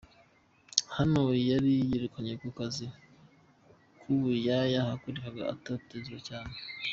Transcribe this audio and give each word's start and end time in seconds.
Hano 0.95 1.21
yari 1.49 1.71
yirukanywe 1.89 2.33
mu 2.43 2.51
kazi 2.57 2.85
k'ubuyaya 3.99 4.71
yakoraga 4.89 5.41
atotezwa 5.53 6.17
cyane. 6.27 6.55